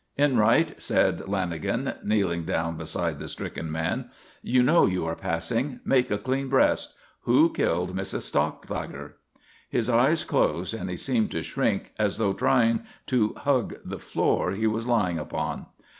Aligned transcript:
"Enright," 0.17 0.81
said 0.81 1.19
Lanagan, 1.27 1.95
kneeling 2.03 2.43
down 2.43 2.75
beside 2.75 3.19
the 3.19 3.29
stricken 3.29 3.71
man, 3.71 4.09
"you 4.41 4.63
know 4.63 4.87
you 4.87 5.05
are 5.05 5.15
passing. 5.15 5.79
Make 5.85 6.09
a 6.09 6.17
clean 6.17 6.49
breast. 6.49 6.95
Who 7.25 7.53
killed 7.53 7.95
Mrs. 7.95 8.21
Stockslager?" 8.31 9.13
His 9.69 9.91
eyes 9.91 10.23
closed 10.23 10.73
and 10.73 10.89
he 10.89 10.97
seemed 10.97 11.29
to 11.29 11.43
shrink 11.43 11.91
as 11.99 12.17
though 12.17 12.33
trying 12.33 12.81
to 13.05 13.35
hug 13.37 13.75
the 13.85 13.99
floor 13.99 14.53
he 14.53 14.65
was 14.65 14.87
lying 14.87 15.19
upon. 15.19 15.67